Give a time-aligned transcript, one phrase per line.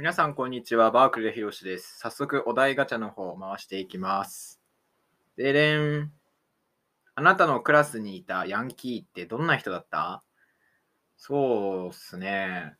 [0.00, 0.90] 皆さん、こんにちは。
[0.90, 1.98] バークレーひろしです。
[1.98, 4.58] 早速、お題ガチャの方を回していきます。
[5.36, 6.10] でれん。
[7.14, 10.22] あなたのクラスにいたヤンキーってどんな人だった？
[11.18, 12.76] そうっすね。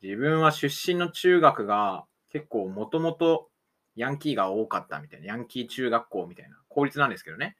[0.00, 3.48] 自分は出身の中学が結構もともと
[3.96, 7.56] ヤンキーが多かったみたいな、ヤンキー中学校みたいな、公立なんですけどね。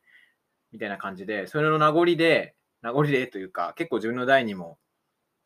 [0.70, 4.78] みたいな感じで、それの名残で、名残でというか、結構自分の代にも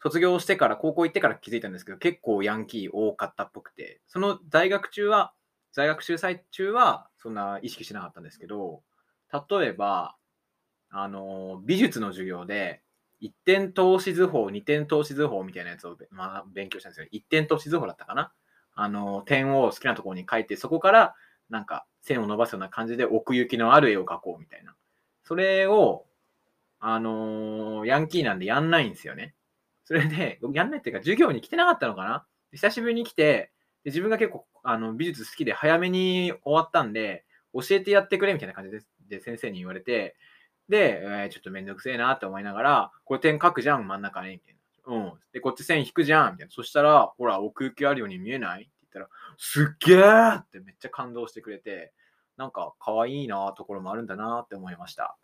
[0.04, 5.32] 卒業してから、高校行ってから気づいたんですけど、結構ヤンキー多かったっぽくて、その在学中は、
[5.72, 8.82] 在学中最中はそんな意識しなかったんですけど、
[9.32, 10.14] 例えば、
[10.90, 12.82] あの、美術の授業で、
[13.18, 17.06] 一点透視図法、二点透視図法みたいなやつを、まあ、勉強したんですよ。
[17.10, 18.32] 一点透視図法だったかな？
[18.74, 21.14] あの、点を好きなところに書いて、そこから
[21.48, 24.74] なんか線を伸ばすような感じで奥行きのある絵を描こうみたいな。
[25.22, 26.04] それを、
[26.80, 29.34] あのーヤンキーなんでやんないんですよね。
[29.84, 32.26] それで、やんないっていうか、授業に来てなかったのかな？
[32.52, 33.50] 久しぶりに来て、
[33.84, 40.16] で自分が結構あの美術好きで早めに終わったんで、教えてやってくれみたいな感じでで先生に言われて、
[40.68, 44.94] で、えーちょっとめんどくせえなって思いながら、これ点書くじゃん、真ん中に、みたいな。
[44.94, 45.12] うん。
[45.32, 46.50] で、こっち線引くじゃん、みたいな。
[46.50, 48.62] そしたら、ほら、奥行きあるように見えない？
[48.62, 51.92] って言ったら、すっげーってめっちゃ感動してくれて、
[52.38, 55.16] なんか可愛いなところもあるんだなって思いました。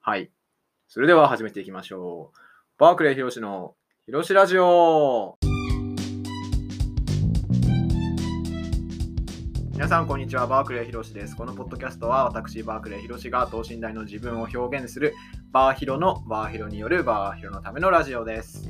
[0.00, 0.32] はい。
[0.88, 2.38] それでは始めていきましょう。
[2.78, 3.76] バークレーひろしの
[4.10, 5.38] ひろしラジオ
[9.70, 10.48] 皆さん、こんにちは。
[10.48, 11.36] バークレーひろしです。
[11.36, 15.14] このポッドキャストは私、バークレーひろしが等身大の自分を表現する
[15.52, 18.68] バーヒロのバーヒロによるバーヒロのためのラジオです。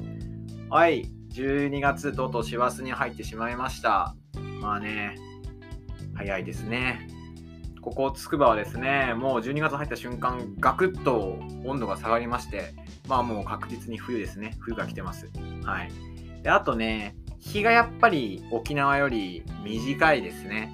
[0.69, 1.10] はい。
[1.32, 4.14] 12月とうとう師走に入ってしまいました。
[4.60, 5.14] まあね、
[6.16, 7.08] 早いですね。
[7.80, 12.75] ここつくばはですね、もう12月入った瞬間、ガクッと温度が下がりまして、
[13.11, 14.56] まあもう確実に冬ですね。
[14.61, 15.28] 冬が来てます。
[15.64, 15.91] はい。
[16.44, 20.72] で、あとね、日がやっぱり沖縄より短いですね。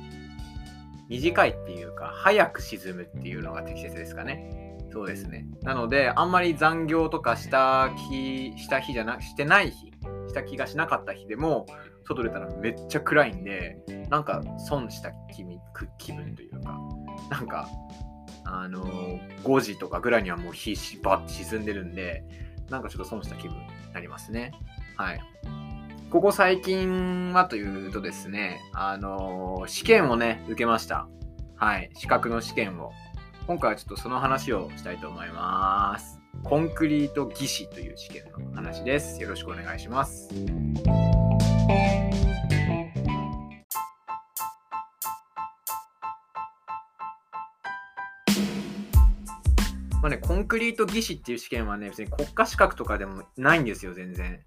[1.08, 4.76] 短いっていうか、早く沈むっていうのが適切ですかね。
[4.92, 5.46] そうですね。
[5.62, 9.86] なので、あんまり残業とかした日、した日じゃなく、してない日、
[10.28, 11.64] した気がしなかった日でも、
[12.04, 13.78] 外出たらめっちゃ暗いんで、
[14.10, 15.42] なんか損した気
[15.98, 16.78] 気分というか、
[17.30, 17.66] なんか、
[18.46, 22.24] あのー5時とかぐらいにはもう日しばっ沈んでるんで、
[22.70, 23.62] なんかちょっと損した気分に
[23.92, 24.52] なりますね。
[24.96, 25.20] はい。
[26.10, 31.08] ここ最近はというとですね、あのー試験をね、受けました。
[31.56, 31.90] はい。
[31.94, 32.92] 資格の試験を。
[33.46, 36.20] 今回はちょっとその話をしたいと思います。
[36.42, 39.20] コンクリート技師という試験の話です。
[39.22, 40.28] よろしくお願いします。
[50.06, 54.40] まあね、コンクリート技師っていう試験はね、別に国家資格とかでもないんですよ、全然。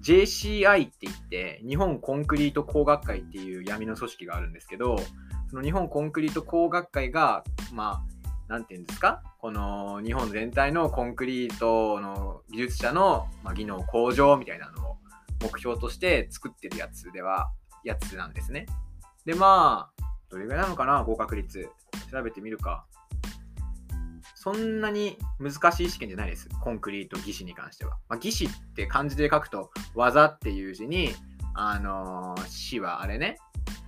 [0.00, 4.96] JCI って言って、日本コンクリート工学会っていう闇の組織があるんですけど、
[5.50, 7.42] その日本コンクリート工学会が、
[7.72, 8.04] ま
[8.48, 14.98] あ、なんていうんですか、この日本全体のコンクリートの技術者の、まあ、技能向上みたいなのを
[15.42, 17.50] 目標として作ってるやつでは、
[17.82, 18.66] やつなんですね。
[19.24, 21.68] で、まあ、どれぐらいなのかな、合格率。
[22.12, 22.86] 調べてみるか。
[24.42, 26.48] そんなに難しい試験じゃないです。
[26.60, 27.92] コンクリート技師に関しては。
[28.08, 31.14] まあ、技師って漢字で書くと、技っていう字に、
[31.54, 33.38] あのー、死はあれね、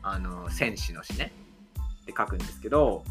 [0.00, 1.32] あのー戦士の死ね、
[2.03, 3.03] って書くんですけど、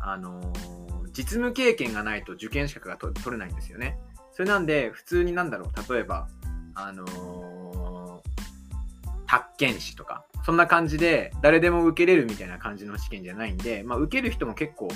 [0.00, 3.98] あのー実務経験がないと受験資格が取れないんですよね。
[4.32, 6.26] それなんで、普通になんだろう、例えば、
[6.74, 8.28] あのー、
[9.26, 14.88] 宅建士とか、そんな感じで誰でも受けれるみたいな感じの試験じゃないんで、まあ、受ける人も結構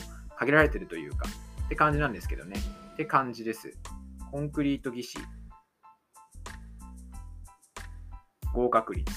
[0.42, 1.28] 限られてるというか、
[1.66, 2.56] って感じなんですけどね。
[2.94, 3.78] って感じです。
[4.32, 5.18] コンクリート技師。
[8.52, 9.12] 合格率。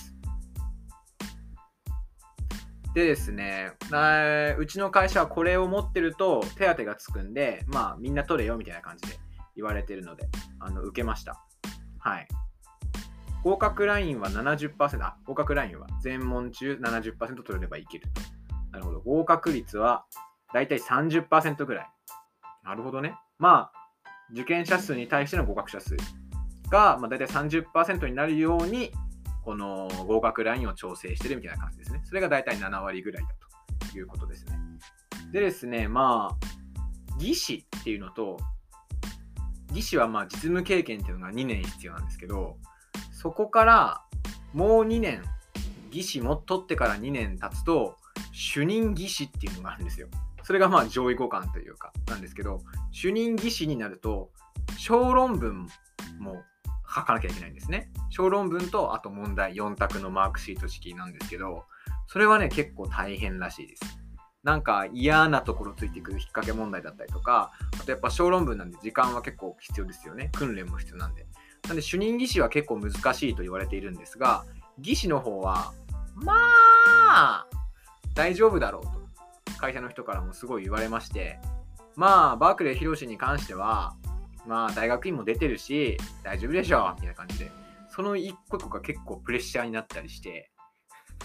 [2.94, 3.74] でですね、
[4.60, 9.18] うちの会社はこれを持ってると手当がつくんで、まあみんな取れよみたいな感じで
[9.56, 10.28] 言われてるので、
[10.60, 11.44] あの受けました。
[11.98, 12.28] はい。
[13.44, 18.22] 合格ラインは70%、あ、合格ラインは全問中70%取れればいけると。
[18.72, 19.02] なるほど。
[19.02, 20.06] 合格率は
[20.54, 21.88] だいたい30%ぐらい。
[22.64, 23.16] なるほどね。
[23.38, 23.86] まあ、
[24.32, 25.96] 受験者数に対しての合格者数
[26.70, 28.92] が、まあ、だいたい30%になるように、
[29.44, 32.02] この合格ラインを調整してるみたいな感じですね。
[32.06, 33.30] それがだいたい7割ぐらいだ
[33.92, 34.58] ということですね。
[35.32, 38.38] でですね、まあ、技師っていうのと、
[39.72, 42.58] 技師はまあ実務経験っていうのが2年必要なんですけど、
[43.12, 44.02] そこから
[44.54, 45.22] もう2年、
[45.92, 47.98] 技師も取ってから2年経つと、
[48.32, 50.08] 主任技師っていうのがあるんですよ。
[50.46, 52.62] それがまあ上位互換というかなんですけど、
[52.92, 54.30] 主任技師になると、
[54.78, 55.68] 小論文
[56.20, 56.44] も
[56.88, 57.92] 書かなきゃいけないんですね。
[58.12, 61.66] 小論文とあと問題4択のマークシート式なんですけど、
[62.06, 64.00] それはね、結構大変らしいです。
[64.44, 70.30] なんか嫌なところついてくる引っ掛け問題だったりとか、あとやっぱ小論文なんで時間は結構必要ですよね。
[70.36, 71.26] 訓練も必要なんで。
[71.68, 74.46] なんで主任技師は結構難しいと言われているんですが、
[74.78, 75.74] 技師の方は、
[76.14, 77.48] まあ、
[78.14, 78.95] 大丈夫だろう、
[79.66, 81.40] 会社の人からもすごい言われまして、
[81.96, 83.96] まあ、バークレー広しに関しては、
[84.46, 87.52] まあ、大学院も出てるし、大丈夫でしょみたいな感じで、
[87.90, 90.52] その一個一個が結構プレッシャーになったりして、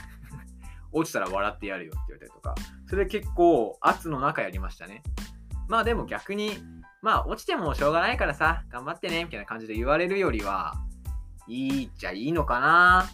[0.91, 2.55] 落ちたら笑ってやるよって言われたりとか、
[2.87, 5.03] それで結構圧の中やりましたね。
[5.69, 6.53] まあでも逆に、
[7.03, 10.75] まあ落ちてもしょうがないからさ、頑張ってね、みたいな感じで言われるよりは、
[11.47, 13.07] いいっちゃいいのかな。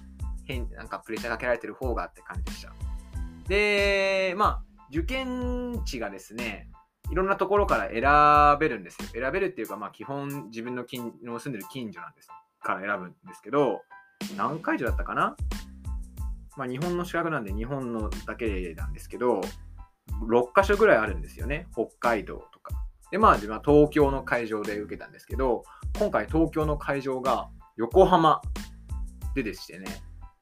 [0.44, 2.72] 変、なんかプレッシャーかけられてる方がって感じでした。
[3.48, 6.70] で、まあ、受験地がですね、
[7.10, 9.08] いろんなところから選べるんですよ。
[9.12, 12.28] 選べるっていうか、まあ基本自分の近の住んでる近所なんです
[12.60, 13.82] から選ぶんですけど、
[14.36, 15.36] 何会場だったかな？
[16.56, 19.40] まあ日本の資格なんで日本のだけなんですけど、
[20.28, 21.66] 6カ所ぐらいあるんですよね。
[21.72, 22.74] 北海道とか。
[23.10, 25.64] で、まあ自分は東京の会場で受けたんですけど、
[25.98, 28.40] 今回東京の会場が横浜
[29.34, 29.86] ででしてね、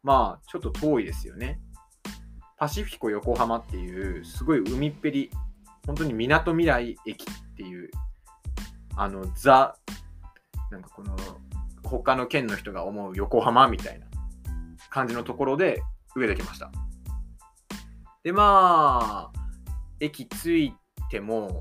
[0.02, 1.60] まあちょっと遠いですよね。
[2.56, 5.30] パシフィコ横浜っていうすごい海っぺり
[5.86, 7.90] 本当にみなとみらい駅っていう、
[8.96, 9.76] あの、ザ、
[10.70, 11.16] なんかこの、
[11.84, 14.06] 他の県の人が思う横浜みたいな
[14.88, 15.82] 感じのところで
[16.16, 16.72] 植えてきました。
[18.22, 19.40] で、まあ、
[20.00, 20.74] 駅着い
[21.10, 21.60] ても、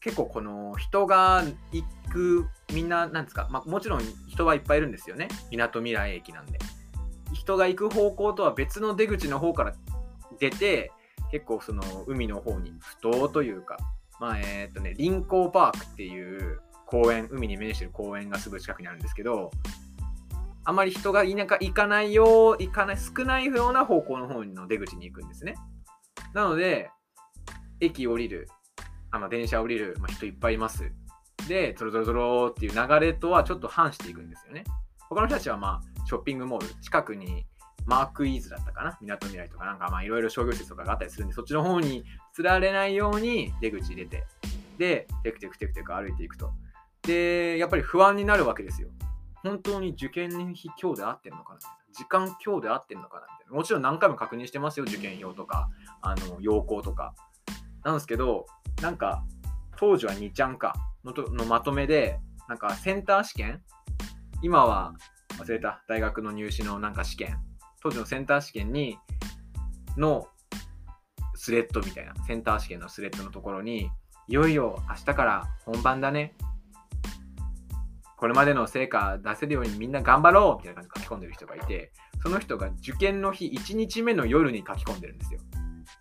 [0.00, 5.28] 結構この人が行く、みんな、なんですか、まあ、もちろん人はいっぱいいるんですよね。
[5.50, 6.58] みなとみらい駅なんで。
[7.32, 9.74] 人が行く方向とは別の出口の方から
[10.38, 10.92] 出て、
[11.30, 13.76] 結構その海の方に、不当というか、
[14.18, 19.50] まあえっ、とね、臨港パークっていう公園、海に面してる公園がすぐ近くにあるんですけど、
[20.64, 25.54] あまり人が田舎行かないよう、行かない、少ないような方向の方の出口に行くんですね。
[26.34, 26.90] なので、
[27.80, 28.48] 駅降りる、
[29.10, 30.92] あの電車降りる、まあ、人いっぱいいます。
[31.48, 34.64] で、ゾロゾロゾロっていう流れとはちょっと反していくんですよね。
[35.10, 37.44] 他の人たちはまあ、ショッピングモール、近くに
[37.84, 44.24] マークイーズだったかな、みなとみらいとかなんかまあいろいろ商業施設とかがあったりするんで、そっちの方に釣られないように出口入れて、
[44.78, 46.52] で、テクテクテクテク歩いていくと。
[47.02, 48.88] で、やっぱり不安になるわけですよ。
[49.42, 51.60] 本当に受験日今日で合ってんのかな
[51.92, 53.56] 時間今日で合ってんのかなみたいな。
[53.56, 55.68] もちろん何回も確認してますよ、受験票とか、
[56.02, 57.14] あの、要項とか。
[57.82, 58.46] なんですけど、
[58.80, 59.24] なんか、
[59.76, 63.62] 当時は2ちゃんかのとのまとめで、なんかセンター試験
[64.42, 64.94] 今は
[65.38, 67.38] 忘れた大学の入試のなんか試験
[67.82, 68.98] 当時のセンター試験に、
[69.96, 70.28] の
[71.34, 73.90] スレッドみたいな、センター試験のスレッドのところに、
[74.28, 76.34] いよいよ明日から本番だね。
[78.18, 85.40] これまでの成果出せるようにみんな頑張ろうみたいな感じで書き込んでる人がいて、その人が受験の日1日目の夜に書き込んでるんですよ。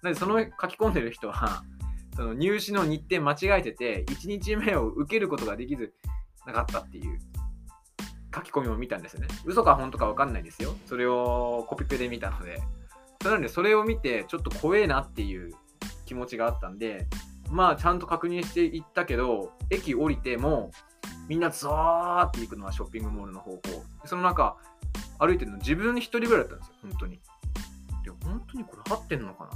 [0.03, 1.63] なのでその書き込んでる人は、
[2.18, 5.94] その入試の日程間違えてて、1日目を受けることができず
[6.45, 7.19] なかったっていう
[8.34, 9.28] 書き込みを見たんですよね。
[9.46, 10.76] 嘘か本当か分かんないですよ。
[10.86, 12.62] それをコピペで見たので。
[13.24, 15.54] なので、それを見て、ちょっと怖えなっていう
[16.06, 17.08] 気持ちがあったんで、
[17.50, 20.72] まあ、ちゃんと確認していったけど、駅降りても、
[21.28, 23.62] みんなザーって行くのはショッピングモールの方向。
[24.06, 24.58] その中、
[25.20, 27.20] 歩いてるの自分一人ぐらいだったんですよ、本当に。
[28.04, 29.50] で、本当にこれ合ってんのか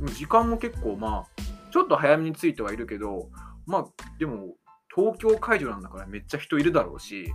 [0.00, 3.28] な時間も結構まあ、ちょっと早めに着いてはいるけど、
[3.66, 3.84] まあ、
[4.18, 4.54] でも、
[4.94, 7.32] 東京会場なんだからめっちゃ人いるだろうし、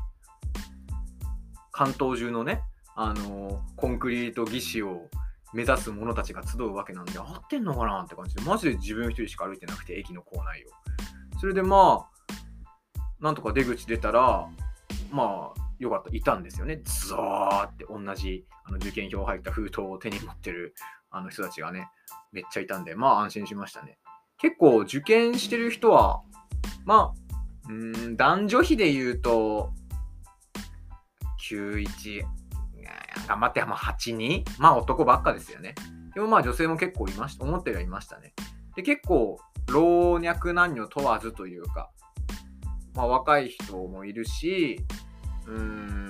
[1.76, 2.62] 関東中のね、
[2.96, 5.10] あのコンクリート技師を
[5.54, 10.70] 目指す者たちが集うわけなんで、合ってんのかなって感じで、マジで自分一人しか歩いてなくて、駅の構内を。
[11.38, 12.34] それでまあ、
[13.20, 14.48] なんとか出口出たら、
[15.12, 16.80] まあ、よかった、いたんですよね。
[16.86, 20.76] ズーって同じあの受験票入った封筒を手に持ってる
[21.12, 21.90] あの人たちがね、
[22.32, 23.98] めっちゃいたんで、まあ安心しましたね。
[24.38, 26.22] 結構受験してる人は、
[26.86, 29.74] まあ、うん、男女比で言うと、
[31.50, 32.24] 91、
[33.28, 35.76] 頑張ってもう82、まあ男ばっかですよね。
[36.14, 38.34] でもまあ女性も結構いました、思ったよりはいましたね。
[38.76, 39.38] で、結構
[39.68, 41.92] 老若男女問わずというか、
[42.94, 44.80] まあ若い人もいるし、
[45.48, 46.06] うーん、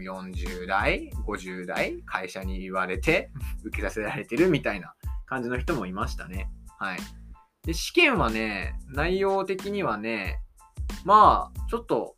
[0.00, 3.30] 40代、50代、会社に言われて
[3.64, 4.94] 受けさせられてるみたいな
[5.26, 6.50] 感じの人もいましたね。
[6.78, 6.98] はい。
[7.64, 10.40] で、試験はね、内容的にはね、
[11.04, 12.16] まあ、ちょっと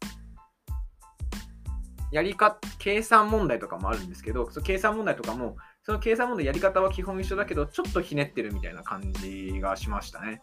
[2.13, 10.43] やりか、計算問題とかもあるんですけど、その計算問題とかも、その計算問題やり方は基本一緒だけど、ちょっとひねってるみたいな感じがしましたね。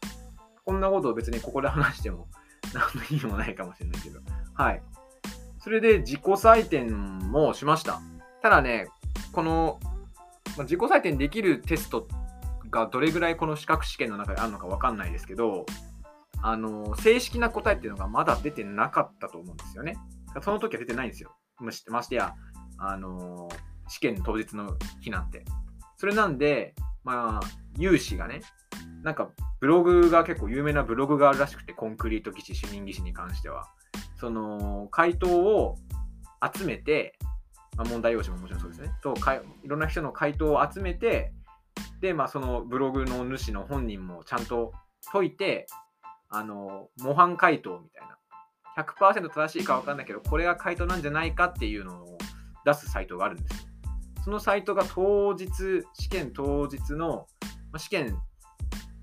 [0.66, 2.28] こんなことを別にここで話しても
[2.74, 4.20] 何の意味もないかもしれないけど。
[4.56, 4.84] はい。
[5.60, 8.02] それで自己採点もしました。
[8.42, 8.88] ただね、
[9.32, 9.80] この、
[10.58, 12.08] ま、自己採点できるテスト
[12.72, 15.68] がどれぐらいこの資格試験の中であるのか分かんないですけど、
[16.42, 19.98] あの正式な答えっていうのがまだ出てなかったと思うんですよね。
[20.42, 21.36] その時は出てないんですよ。
[21.64, 22.34] ましてや、
[22.78, 23.50] あの
[23.88, 25.44] 試験当日の日なんて。
[25.98, 27.48] それなんで、まあ、
[27.78, 28.42] 有志がね、
[29.04, 33.68] なんかブログが結構有名なブログがあるらしくて、コンクリート技師、主任技師に関しては。
[34.16, 35.76] その回答を
[36.56, 37.18] 集めて、
[37.78, 38.92] まあ、問題用紙ももちろんそうですね。
[39.02, 41.34] とかいろんな人の回答を集めて、
[42.02, 44.74] で、まあ、そのブログの主の本人もちゃんと
[45.12, 45.68] 解いて、
[46.30, 48.19] あの模範回答みたいな。
[48.84, 52.18] 100%正しいか分かんないけど、これが回答なんじゃないかっていうのを
[52.66, 53.70] 出すサイトがあるんですよ。
[54.24, 55.48] そのサイトが当日、
[55.94, 57.28] 試験当日の、
[57.72, 58.18] ま、試験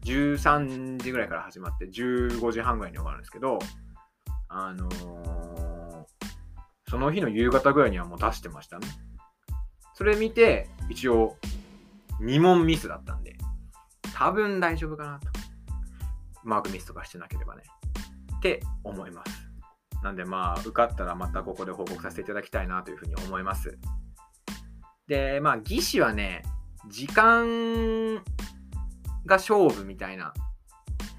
[0.05, 3.59] 13時ぐらいから始まって15時半ぐらいに終わるんですけど、
[4.49, 6.05] あのー、
[6.89, 8.87] その日の夕方ぐらいにはもう出してましたね。
[9.95, 11.37] それ見て、一応、
[12.21, 13.37] 2問ミスだったんで、
[14.15, 15.29] 多分大丈夫かなと。
[16.45, 17.65] マークミスとかしてなければね。
[18.37, 19.36] って思います。
[20.07, 23.77] なんでまあ、受かったらまたここで報告させていただきたいなというふうに思います。
[25.09, 26.45] で、まあ、技師はね、
[26.89, 28.23] 時間が
[29.31, 30.33] 勝負みたいな。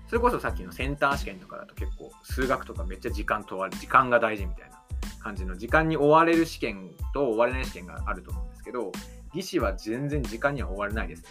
[0.07, 4.81] それこそさっきのセンター試験とかだと結構数学とかめっちゃ時間問われ、時間が大事みたいな
[5.19, 8.93] 感じの時間に追われる試験と追われない試験があると思うんですけど、
[9.33, 11.29] 技師は全然時間には追われないですね。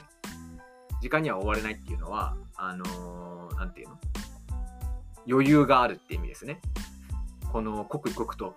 [1.01, 3.99] 時間には追われないっていうのは、あのー、ていうの？
[5.27, 6.61] 余裕があるって意味ですね。
[7.53, 8.57] この刻一刻と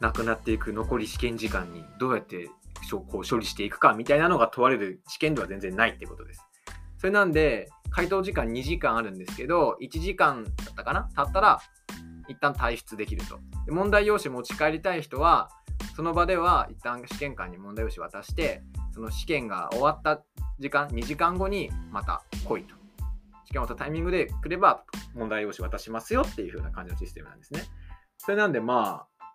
[0.00, 2.50] なくなっていく残り試験時間にどうやって
[2.90, 6.44] こう処理していくかみたいなのが問われる試験では全然ないってことです。
[6.98, 11.08] それなんで、回答時間2時間あるんですけど、1時間だったかな？
[11.14, 11.60] 経ったら、
[12.28, 13.38] 一旦退出できると。
[13.66, 15.50] で問題用紙持ち帰りたい人は、
[15.94, 18.62] その場では一旦試験官に問題用紙渡して、
[18.92, 20.22] その試験が終わった
[20.58, 22.74] 時間、2時間後にまた来いと。
[23.44, 24.82] 試験終わったタイミングで来れば
[25.14, 27.62] 問題用紙渡しますよっていう風な感じのシステムなんですね。
[28.24, 29.26] それなんでまあ、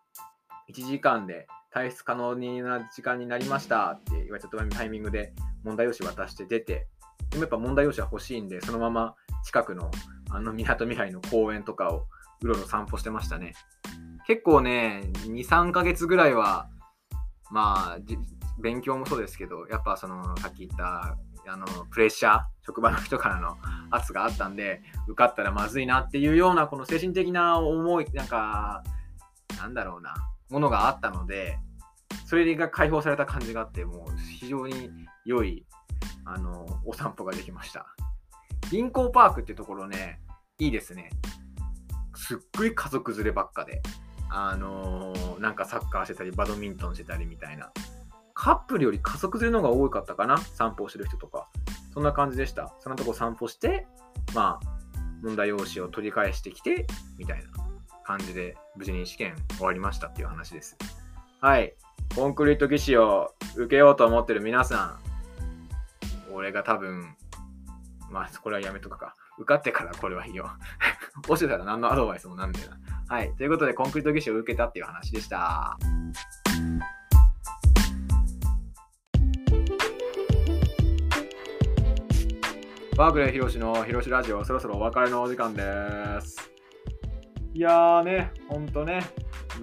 [0.73, 6.87] 1時間で退出可能な時間になりましたって言われたタイミングで問題用紙渡して出て、
[7.29, 9.15] でもやっぱ問題用紙は欲しいんで、そのまま
[9.45, 9.91] 近くの
[10.31, 12.07] あの港未来の公園とかを
[12.41, 13.53] うろうろ散歩してましたね。
[14.25, 16.67] 結構ね、2、3ヶ月ぐらいは、
[17.51, 17.99] まあ、
[18.59, 21.17] 勉強もそうですけど、やっぱその、さっき言った、
[21.49, 23.57] あの、プレッシャー、職場の人からの
[23.89, 28.83] 圧があったんで、受かったらまずいなっていうような、この精神的な思い、なんか、
[29.57, 30.15] なんだろうな、
[30.49, 31.57] ものがあったので、
[32.25, 34.91] それが解放された感じがあって、もう非常に
[35.25, 35.65] 良い、
[36.25, 37.87] あの、お散歩ができました。
[38.69, 40.21] 銀行パークってところね、
[40.59, 41.09] いいですね。
[42.15, 43.81] すっごい家族連ればっかで、
[44.29, 47.71] あのー、なんかサッカーしてたり、バドミントンしてたりみたいな。
[48.41, 50.37] カップルより家族連れのが多かったかな？
[50.37, 51.49] 散歩をしてる人とか。
[51.93, 52.73] そんな感じでした。
[52.79, 53.85] そんなとこ散歩して、
[54.33, 54.67] まあ、
[55.21, 57.49] 問題用紙を取り返してきて、みたいな
[58.05, 60.77] 感じで、無事に試験終わりましたっていう話です。
[61.41, 61.75] はい。
[62.15, 64.97] コンクリート技師を受けようと思ってる皆さ
[66.29, 67.13] ん、俺が多分、
[68.09, 69.15] まあ、これはやめとくか。
[69.37, 70.49] 受かってからこれはいいよ。
[71.27, 72.77] 落ちてたら何のアドバイスもなんだよな。
[73.13, 73.35] はい。
[73.35, 75.77] ということで、コンクリート技師を受けたっていう話でした。
[82.99, 85.63] バークレー広しの広しラジオ、そろそろお別れのお時間で
[86.19, 86.51] す。
[87.53, 89.05] いやーね、ほんとね。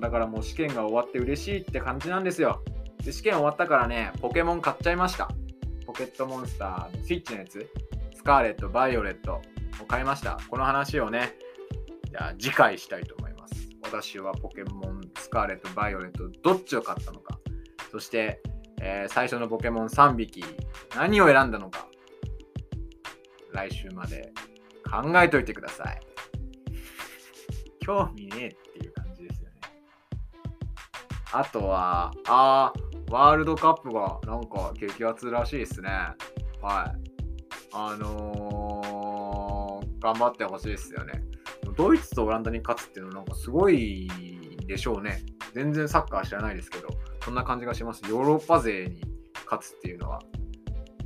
[0.00, 2.62] だからもう試験が終わって嬉しいって感じなんですよ。
[3.04, 5.28] で試験終わったからね、ポケモン買っちゃいました。
[5.84, 7.70] ポケットモンスターのスイッチのやつ、
[8.14, 9.42] スカーレット、バイオレット
[9.82, 10.38] を買いました。
[10.48, 11.34] この話をね、
[12.10, 13.68] じゃあ次回したいと思います。
[13.82, 17.38] 私はポケモン、スカーレット、バイオレット、どっちを買ったのか。
[17.90, 18.40] そして、
[18.80, 20.42] えー、最初のポケモン3匹、
[20.96, 21.86] 何を選んだのか。
[23.56, 24.32] 来週まで
[24.84, 26.00] 考えといてください。
[27.80, 29.54] 興味ねえっていう感じですよね。
[31.32, 35.88] あとは、あー、ワールドカップがなんか激アツらしいですね。
[36.60, 37.10] はい。
[37.72, 41.22] あのー、頑張ってほしいですよね。
[41.76, 44.08] ドイツとオランダに勝つっていうのはなんかすごい
[44.66, 45.22] でしょうね。
[45.54, 46.88] 全然サッカー知らないですけど、
[47.24, 48.02] そんな感じがします。
[48.10, 49.00] ヨーロッパ勢に
[49.44, 50.20] 勝つっていうのは、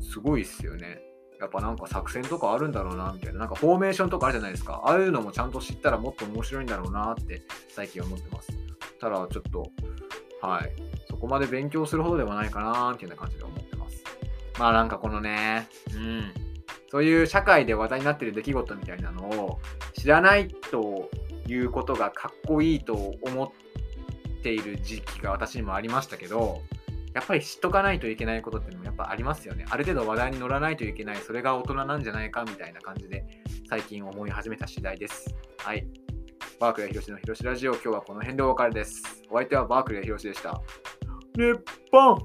[0.01, 1.10] すごいっすよね。
[1.41, 3.41] やっぱなんか作戦とかあるんだろうな、みたいな。
[3.41, 4.83] なんかフォーメーションとかあるじゃないですか。
[4.85, 8.53] ああいうのもちゃんと知ったらもっと面白いんだろうなって最近思ってます。
[9.01, 9.71] ただちょっと、
[10.43, 10.73] はい。
[11.09, 14.05] そこまで勉強するほどではないかなっていうような感じで思ってます。
[14.59, 16.33] まあなんかこのね、うん。
[16.91, 19.61] そういう社会で話題になってる出来事みたいなのを
[19.97, 21.09] 知らないと
[21.47, 26.63] いうことがかっこいいと思っている時期が私にもありましたけど、
[27.15, 29.65] やっぱり知っとかないといけないことっていうのもやっぱありますよね。
[29.69, 33.25] ある程度話題に乗らないといけない、それが大人なんじゃないかみたいな感じで
[33.69, 35.35] 最近思い始めた次第です。
[35.59, 35.87] はい。
[36.61, 39.23] バークレー広しの広しラジオ、今日はこの辺でお別れです。
[39.31, 40.61] お相手はバークレー広しでした。
[41.37, 41.55] 日
[41.91, 42.19] 本